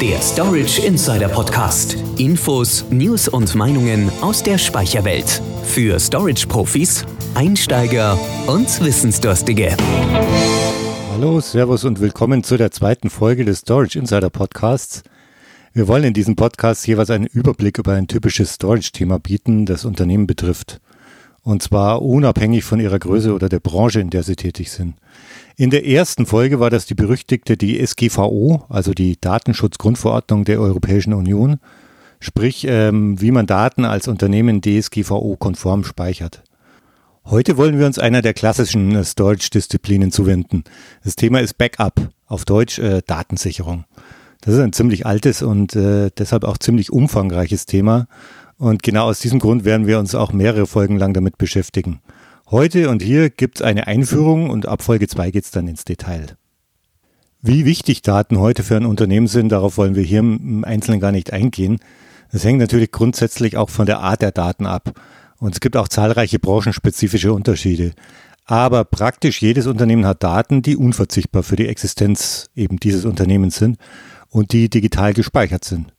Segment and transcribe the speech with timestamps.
[0.00, 1.96] Der Storage Insider Podcast.
[2.18, 5.42] Infos, News und Meinungen aus der Speicherwelt.
[5.64, 8.16] Für Storage-Profis, Einsteiger
[8.46, 9.76] und Wissensdurstige.
[11.10, 15.02] Hallo, Servus und willkommen zu der zweiten Folge des Storage Insider Podcasts.
[15.72, 20.28] Wir wollen in diesem Podcast jeweils einen Überblick über ein typisches Storage-Thema bieten, das Unternehmen
[20.28, 20.80] betrifft.
[21.42, 24.94] Und zwar unabhängig von ihrer Größe oder der Branche, in der sie tätig sind.
[25.56, 31.58] In der ersten Folge war das die berüchtigte DSGVO, also die Datenschutzgrundverordnung der Europäischen Union,
[32.20, 36.42] sprich ähm, wie man Daten als Unternehmen DSGVO-konform speichert.
[37.24, 40.64] Heute wollen wir uns einer der klassischen äh, Storage-Disziplinen zuwenden.
[41.04, 43.84] Das Thema ist Backup, auf Deutsch äh, Datensicherung.
[44.40, 48.06] Das ist ein ziemlich altes und äh, deshalb auch ziemlich umfangreiches Thema.
[48.58, 52.00] Und genau aus diesem Grund werden wir uns auch mehrere Folgen lang damit beschäftigen.
[52.50, 55.84] Heute und hier gibt es eine Einführung und ab Folge 2 geht es dann ins
[55.84, 56.36] Detail.
[57.40, 61.12] Wie wichtig Daten heute für ein Unternehmen sind, darauf wollen wir hier im Einzelnen gar
[61.12, 61.78] nicht eingehen.
[62.32, 65.00] Das hängt natürlich grundsätzlich auch von der Art der Daten ab.
[65.38, 67.92] Und es gibt auch zahlreiche branchenspezifische Unterschiede.
[68.44, 73.78] Aber praktisch jedes Unternehmen hat Daten, die unverzichtbar für die Existenz eben dieses Unternehmens sind
[74.30, 75.92] und die digital gespeichert sind.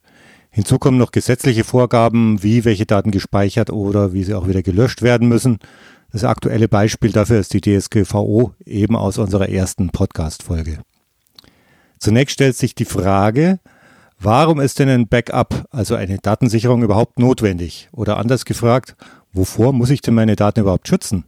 [0.52, 5.02] Hinzu kommen noch gesetzliche Vorgaben, wie welche Daten gespeichert oder wie sie auch wieder gelöscht
[5.02, 5.60] werden müssen.
[6.12, 10.80] Das aktuelle Beispiel dafür ist die DSGVO, eben aus unserer ersten Podcast-Folge.
[12.00, 13.60] Zunächst stellt sich die Frage,
[14.18, 17.90] warum ist denn ein Backup, also eine Datensicherung überhaupt notwendig?
[17.92, 18.96] Oder anders gefragt,
[19.34, 21.26] wovor muss ich denn meine Daten überhaupt schützen?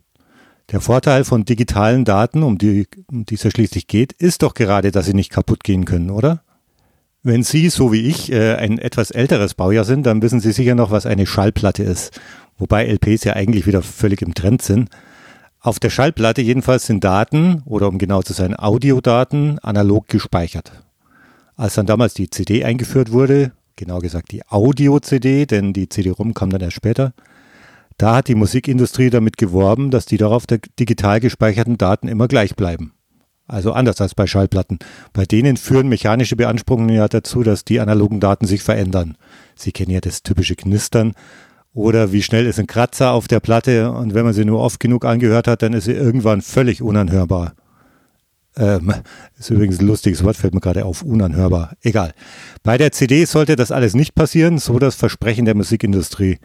[0.72, 4.54] Der Vorteil von digitalen Daten, um die, um die es ja schließlich geht, ist doch
[4.54, 6.44] gerade, dass sie nicht kaputt gehen können, oder?
[7.24, 10.76] Wenn Sie, so wie ich, äh, ein etwas älteres Baujahr sind, dann wissen Sie sicher
[10.76, 12.20] noch, was eine Schallplatte ist
[12.62, 14.90] wobei LPs ja eigentlich wieder völlig im Trend sind.
[15.60, 20.72] Auf der Schallplatte jedenfalls sind Daten, oder um genau zu sein, Audiodaten analog gespeichert.
[21.56, 26.50] Als dann damals die CD eingeführt wurde, genau gesagt die Audio-CD, denn die CD-ROM kam
[26.52, 27.14] dann erst später,
[27.98, 32.56] da hat die Musikindustrie damit geworben, dass die darauf der digital gespeicherten Daten immer gleich
[32.56, 32.94] bleiben.
[33.52, 34.80] Also anders als bei Schallplatten.
[35.12, 39.18] Bei denen führen mechanische Beanspruchungen ja dazu, dass die analogen Daten sich verändern.
[39.56, 41.12] Sie kennen ja das typische Knistern.
[41.74, 44.80] Oder wie schnell ist ein Kratzer auf der Platte und wenn man sie nur oft
[44.80, 47.54] genug angehört hat, dann ist sie irgendwann völlig unanhörbar.
[48.56, 48.94] Ähm,
[49.38, 51.74] ist übrigens ein lustiges Wort, fällt mir gerade auf, unanhörbar.
[51.82, 52.14] Egal.
[52.64, 56.40] Bei der CD sollte das alles nicht passieren, so das Versprechen der Musikindustrie.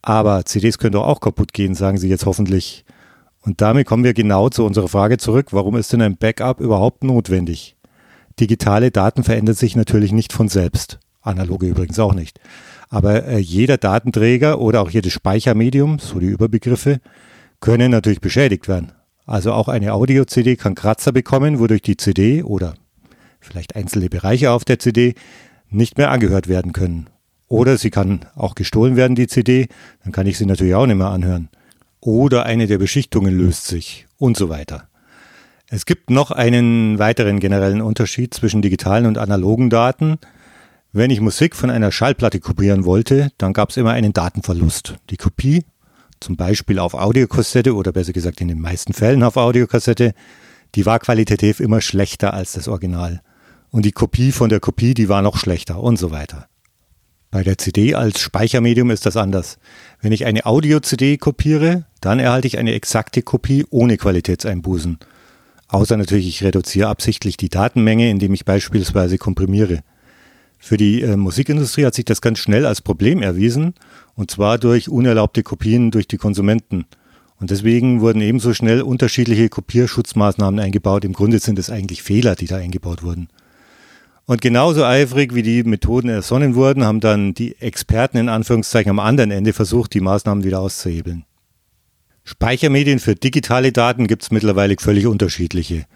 [0.00, 2.84] Aber CDs können doch auch kaputt gehen, sagen sie jetzt hoffentlich.
[3.46, 7.04] Und damit kommen wir genau zu unserer Frage zurück, warum ist denn ein Backup überhaupt
[7.04, 7.76] notwendig?
[8.40, 10.98] Digitale Daten verändern sich natürlich nicht von selbst.
[11.22, 12.40] Analoge übrigens auch nicht.
[12.88, 17.00] Aber äh, jeder Datenträger oder auch jedes Speichermedium, so die Überbegriffe,
[17.60, 18.92] können natürlich beschädigt werden.
[19.26, 22.74] Also auch eine Audio-CD kann Kratzer bekommen, wodurch die CD oder
[23.40, 25.14] vielleicht einzelne Bereiche auf der CD
[25.70, 27.08] nicht mehr angehört werden können.
[27.46, 29.68] Oder sie kann auch gestohlen werden, die CD,
[30.02, 31.48] dann kann ich sie natürlich auch nicht mehr anhören.
[32.06, 34.88] Oder eine der Beschichtungen löst sich und so weiter.
[35.66, 40.18] Es gibt noch einen weiteren generellen Unterschied zwischen digitalen und analogen Daten.
[40.92, 44.94] Wenn ich Musik von einer Schallplatte kopieren wollte, dann gab es immer einen Datenverlust.
[45.10, 45.64] Die Kopie,
[46.20, 50.14] zum Beispiel auf Audiokassette oder besser gesagt in den meisten Fällen auf Audiokassette,
[50.76, 53.20] die war qualitativ immer schlechter als das Original.
[53.70, 56.46] Und die Kopie von der Kopie, die war noch schlechter und so weiter.
[57.32, 59.58] Bei der CD als Speichermedium ist das anders.
[60.00, 64.98] Wenn ich eine Audio-CD kopiere, dann erhalte ich eine exakte Kopie ohne Qualitätseinbußen.
[65.66, 69.80] Außer natürlich, ich reduziere absichtlich die Datenmenge, indem ich beispielsweise komprimiere.
[70.56, 73.74] Für die äh, Musikindustrie hat sich das ganz schnell als Problem erwiesen,
[74.14, 76.84] und zwar durch unerlaubte Kopien durch die Konsumenten.
[77.40, 81.04] Und deswegen wurden ebenso schnell unterschiedliche Kopierschutzmaßnahmen eingebaut.
[81.04, 83.26] Im Grunde sind es eigentlich Fehler, die da eingebaut wurden.
[84.26, 89.00] Und genauso eifrig wie die Methoden ersonnen wurden, haben dann die Experten in Anführungszeichen am
[89.00, 91.24] anderen Ende versucht, die Maßnahmen wieder auszuhebeln.
[92.28, 95.86] Speichermedien für digitale Daten gibt es mittlerweile völlig unterschiedliche.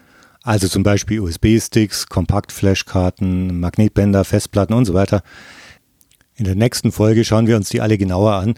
[0.44, 5.22] Also zum Beispiel USB-Sticks, Kompaktflashkarten, Magnetbänder, Festplatten und so weiter.
[6.36, 8.54] In der nächsten Folge schauen wir uns die alle genauer an.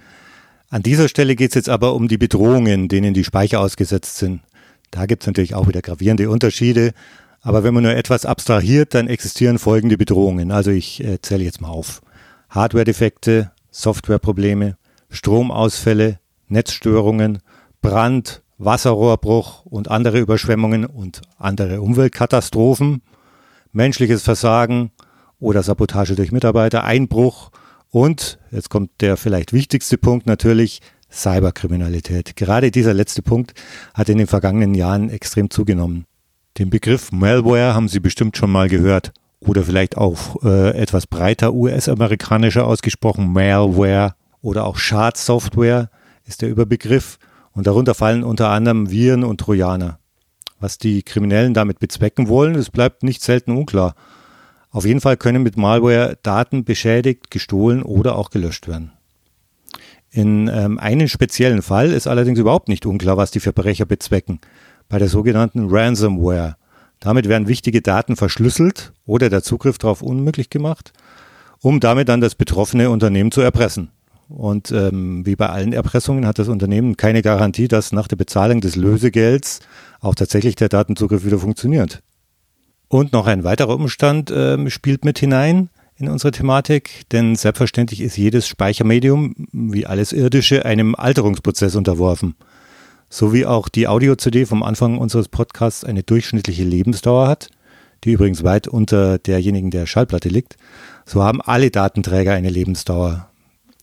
[0.68, 4.42] An dieser Stelle geht es jetzt aber um die Bedrohungen, denen die Speicher ausgesetzt sind.
[4.90, 6.92] Da gibt es natürlich auch wieder gravierende Unterschiede.
[7.40, 10.52] Aber wenn man nur etwas abstrahiert, dann existieren folgende Bedrohungen.
[10.52, 12.02] Also ich äh, zähle jetzt mal auf.
[12.50, 14.76] Hardware-Defekte, Softwareprobleme,
[15.08, 16.18] Stromausfälle,
[16.48, 17.38] Netzstörungen,
[17.82, 23.02] Brand, Wasserrohrbruch und andere Überschwemmungen und andere Umweltkatastrophen,
[23.72, 24.92] menschliches Versagen
[25.40, 27.50] oder Sabotage durch Mitarbeiter, Einbruch
[27.90, 30.80] und, jetzt kommt der vielleicht wichtigste Punkt natürlich,
[31.10, 32.36] Cyberkriminalität.
[32.36, 33.52] Gerade dieser letzte Punkt
[33.92, 36.06] hat in den vergangenen Jahren extrem zugenommen.
[36.58, 41.52] Den Begriff Malware haben Sie bestimmt schon mal gehört oder vielleicht auch äh, etwas breiter
[41.52, 45.90] US-amerikanischer ausgesprochen Malware oder auch Schadsoftware
[46.24, 47.18] ist der Überbegriff
[47.54, 49.98] und darunter fallen unter anderem Viren und Trojaner.
[50.60, 53.94] Was die Kriminellen damit bezwecken wollen, es bleibt nicht selten unklar.
[54.70, 58.92] Auf jeden Fall können mit Malware Daten beschädigt, gestohlen oder auch gelöscht werden.
[60.10, 64.40] In ähm, einem speziellen Fall ist allerdings überhaupt nicht unklar, was die Verbrecher bezwecken.
[64.88, 66.56] Bei der sogenannten Ransomware.
[67.00, 70.92] Damit werden wichtige Daten verschlüsselt oder der Zugriff darauf unmöglich gemacht,
[71.60, 73.90] um damit dann das betroffene Unternehmen zu erpressen.
[74.32, 78.60] Und ähm, wie bei allen Erpressungen hat das Unternehmen keine Garantie, dass nach der Bezahlung
[78.60, 79.60] des Lösegelds
[80.00, 82.02] auch tatsächlich der Datenzugriff wieder funktioniert.
[82.88, 88.16] Und noch ein weiterer Umstand äh, spielt mit hinein in unsere Thematik, denn selbstverständlich ist
[88.16, 92.34] jedes Speichermedium, wie alles irdische, einem Alterungsprozess unterworfen
[93.12, 97.50] so wie auch die Audio-CD vom Anfang unseres Podcasts eine durchschnittliche Lebensdauer hat,
[98.04, 100.56] die übrigens weit unter derjenigen der Schallplatte liegt,
[101.04, 103.28] so haben alle Datenträger eine Lebensdauer.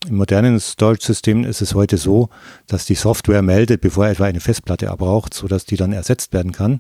[0.07, 2.30] Im modernen Storage-System ist es heute so,
[2.68, 6.80] dass die Software meldet, bevor etwa eine Festplatte abraucht, sodass die dann ersetzt werden kann.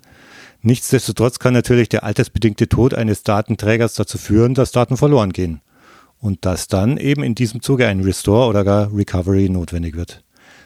[0.61, 5.61] Nichtsdestotrotz kann natürlich der altersbedingte Tod eines Datenträgers dazu führen, dass Daten verloren gehen.
[6.21, 10.23] Und dass dann eben in diesem Zuge ein Restore oder gar Recovery notwendig wird.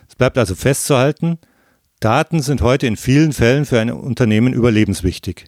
[0.07, 1.39] Es bleibt also festzuhalten,
[1.99, 5.45] Daten sind heute in vielen Fällen für ein Unternehmen überlebenswichtig.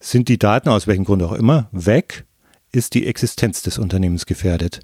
[0.00, 2.26] Sind die Daten aus welchem Grund auch immer weg,
[2.72, 4.80] ist die Existenz des Unternehmens gefährdet.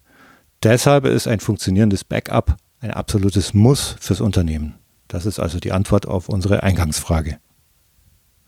[0.62, 4.74] Deshalb ist ein funktionierendes Backup ein absolutes Muss fürs Unternehmen.
[5.08, 7.38] Das ist also die Antwort auf unsere Eingangsfrage.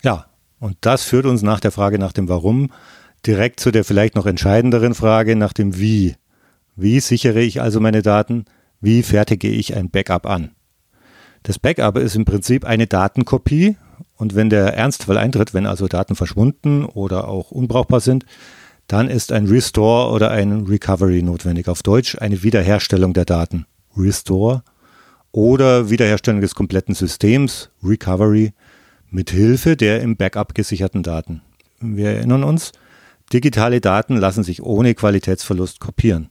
[0.03, 0.27] Ja,
[0.59, 2.71] und das führt uns nach der Frage nach dem Warum
[3.25, 6.15] direkt zu der vielleicht noch entscheidenderen Frage nach dem Wie.
[6.75, 8.45] Wie sichere ich also meine Daten?
[8.81, 10.51] Wie fertige ich ein Backup an?
[11.43, 13.77] Das Backup ist im Prinzip eine Datenkopie
[14.15, 18.25] und wenn der Ernstfall eintritt, wenn also Daten verschwunden oder auch unbrauchbar sind,
[18.87, 21.67] dann ist ein Restore oder ein Recovery notwendig.
[21.67, 23.65] Auf Deutsch eine Wiederherstellung der Daten.
[23.97, 24.63] Restore
[25.31, 28.53] oder Wiederherstellung des kompletten Systems, Recovery,
[29.09, 31.41] mit Hilfe der im Backup gesicherten Daten.
[31.79, 32.71] Wir erinnern uns,
[33.31, 36.29] digitale Daten lassen sich ohne Qualitätsverlust kopieren.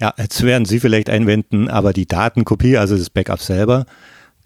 [0.00, 3.84] Ja, jetzt werden Sie vielleicht einwenden, aber die Datenkopie, also das Backup selber,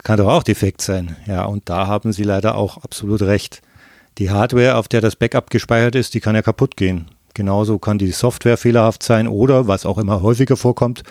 [0.03, 1.15] kann doch auch defekt sein.
[1.27, 3.61] Ja, und da haben Sie leider auch absolut recht.
[4.17, 7.07] Die Hardware, auf der das Backup gespeichert ist, die kann ja kaputt gehen.
[7.33, 11.03] Genauso kann die Software fehlerhaft sein oder, was auch immer häufiger vorkommt,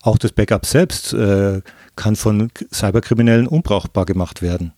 [0.00, 1.60] auch das Backup selbst äh,
[1.96, 4.72] kann von Cyberkriminellen unbrauchbar gemacht werden.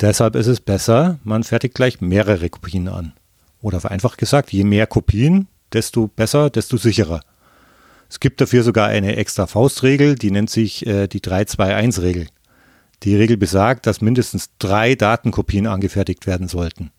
[0.00, 3.12] Deshalb ist es besser, man fertigt gleich mehrere Kopien an.
[3.60, 7.20] Oder vereinfacht gesagt, je mehr Kopien, desto besser, desto sicherer.
[8.10, 12.26] Es gibt dafür sogar eine extra Faustregel, die nennt sich äh, die 3-2-1-Regel.
[13.02, 16.90] Die Regel besagt, dass mindestens drei Datenkopien angefertigt werden sollten.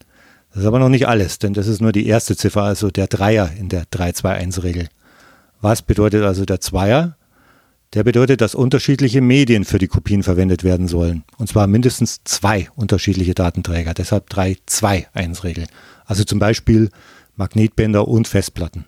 [0.49, 3.07] Das ist aber noch nicht alles, denn das ist nur die erste Ziffer, also der
[3.07, 4.87] Dreier in der 3-2-1-Regel.
[5.61, 7.17] Was bedeutet also der Zweier?
[7.93, 11.23] Der bedeutet, dass unterschiedliche Medien für die Kopien verwendet werden sollen.
[11.37, 13.93] Und zwar mindestens zwei unterschiedliche Datenträger.
[13.93, 15.67] Deshalb 3-2-1-Regel.
[16.05, 16.89] Also zum Beispiel
[17.35, 18.85] Magnetbänder und Festplatten.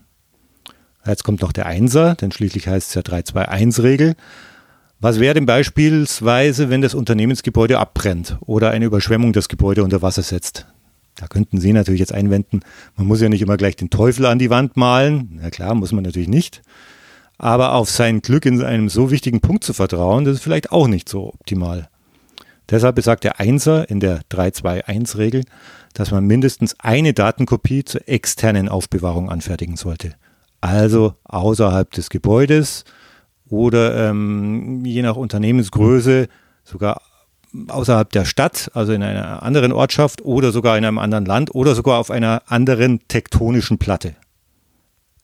[1.06, 4.16] Jetzt kommt noch der Einser, denn schließlich heißt es ja 3-2-1-Regel.
[5.06, 10.24] Was wäre denn beispielsweise, wenn das Unternehmensgebäude abbrennt oder eine Überschwemmung das Gebäude unter Wasser
[10.24, 10.66] setzt?
[11.14, 12.62] Da könnten Sie natürlich jetzt einwenden,
[12.96, 15.38] man muss ja nicht immer gleich den Teufel an die Wand malen.
[15.40, 16.64] Na klar, muss man natürlich nicht.
[17.38, 20.88] Aber auf sein Glück in einem so wichtigen Punkt zu vertrauen, das ist vielleicht auch
[20.88, 21.88] nicht so optimal.
[22.72, 25.44] Deshalb besagt der Einser in der 3-2-1-Regel,
[25.94, 30.16] dass man mindestens eine Datenkopie zur externen Aufbewahrung anfertigen sollte
[30.66, 32.84] also außerhalb des Gebäudes
[33.50, 36.28] oder ähm, je nach Unternehmensgröße
[36.64, 37.02] sogar
[37.68, 41.76] außerhalb der Stadt, also in einer anderen Ortschaft oder sogar in einem anderen Land oder
[41.76, 44.16] sogar auf einer anderen tektonischen Platte.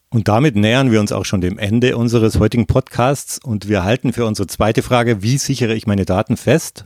[0.10, 4.12] Und damit nähern wir uns auch schon dem Ende unseres heutigen Podcasts und wir halten
[4.12, 6.86] für unsere zweite Frage, wie sichere ich meine Daten fest?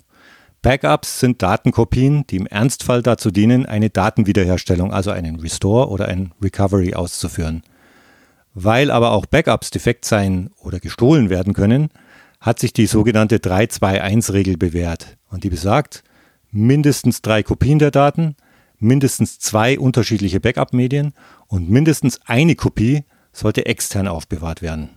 [0.61, 6.33] Backups sind Datenkopien, die im Ernstfall dazu dienen, eine Datenwiederherstellung, also einen Restore oder ein
[6.41, 7.63] Recovery auszuführen.
[8.55, 11.89] Weil aber auch Backups defekt sein oder gestohlen werden können,
[12.39, 15.17] hat sich die sogenannte 3-2-1-Regel bewährt.
[15.29, 16.03] Und die besagt,
[16.51, 18.35] mindestens drei Kopien der Daten,
[18.79, 21.13] mindestens zwei unterschiedliche Backup-Medien
[21.47, 24.89] und mindestens eine Kopie sollte extern aufbewahrt werden.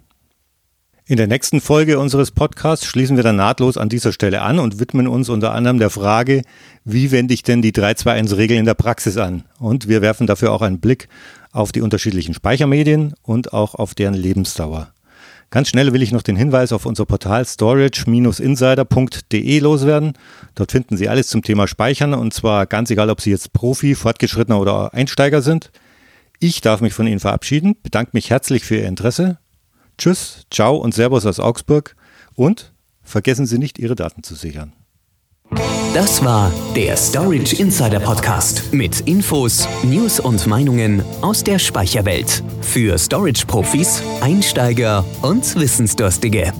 [1.06, 4.78] In der nächsten Folge unseres Podcasts schließen wir dann nahtlos an dieser Stelle an und
[4.78, 6.42] widmen uns unter anderem der Frage,
[6.84, 9.44] wie wende ich denn die 3-2-1-Regel in der Praxis an?
[9.58, 11.08] Und wir werfen dafür auch einen Blick
[11.52, 14.92] auf die unterschiedlichen Speichermedien und auch auf deren Lebensdauer.
[15.50, 20.12] Ganz schnell will ich noch den Hinweis auf unser Portal storage-insider.de loswerden.
[20.54, 23.94] Dort finden Sie alles zum Thema Speichern und zwar ganz egal, ob Sie jetzt Profi,
[23.94, 25.70] Fortgeschrittener oder Einsteiger sind.
[26.38, 29.38] Ich darf mich von Ihnen verabschieden, bedanke mich herzlich für Ihr Interesse.
[29.96, 31.96] Tschüss, ciao und Servus aus Augsburg
[32.34, 34.74] und vergessen Sie nicht, Ihre Daten zu sichern.
[35.94, 42.42] Das war der Storage Insider Podcast mit Infos, News und Meinungen aus der Speicherwelt.
[42.60, 46.52] Für Storage-Profis, Einsteiger und Wissensdurstige.